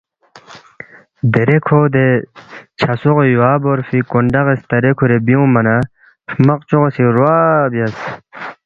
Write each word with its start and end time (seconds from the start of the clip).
دیرے 1.33 1.57
کھو 1.65 1.79
دے 1.93 2.07
چھہ 2.79 2.93
سوغی 3.01 3.27
یوا 3.35 3.51
بورفی 3.63 3.99
کونڈغی 4.11 4.55
سترے 4.61 4.91
کُھورے 4.97 5.17
بیُونگما 5.25 5.61
نہ 5.67 5.75
ہرمق 6.29 6.59
چوغی 6.69 6.89
سی 6.95 7.03
روا 7.15 7.35
بیاس 7.71 7.95